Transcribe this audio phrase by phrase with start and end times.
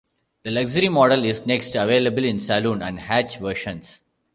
[0.41, 4.01] The Luxury model is next available in saloon and hatch versions.